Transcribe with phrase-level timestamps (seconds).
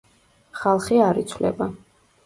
[0.61, 1.73] ხალხი არ იცვლება.